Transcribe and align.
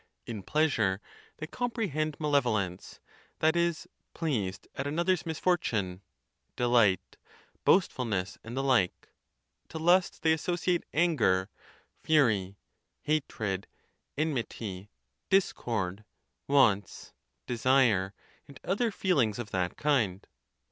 In 0.25 0.41
pleasure 0.41 0.99
they 1.37 1.45
comprehend 1.45 2.17
malevolence—that 2.19 3.55
is, 3.55 3.87
pleased 4.15 4.67
at 4.73 4.87
another's 4.87 5.27
mis 5.27 5.37
fortune—delight, 5.37 7.17
boastfulness, 7.65 8.39
and 8.43 8.57
the 8.57 8.63
like. 8.63 9.09
To 9.69 9.77
lust 9.77 10.23
they 10.23 10.33
associate 10.33 10.85
anger, 10.91 11.51
fury, 12.01 12.57
hatred, 13.03 13.67
enmity, 14.17 14.89
discord, 15.29 16.03
wants, 16.47 17.13
desire, 17.45 18.15
and 18.47 18.59
other 18.63 18.89
feelings 18.89 19.37
of 19.37 19.51
that 19.51 19.77
kind. 19.77 19.81
ON 19.83 19.83
OTHER 19.83 19.83
PERTURBATIONS 19.83 20.17
OF 20.17 20.25
THE 20.25 20.27
MIND. 20.27 20.27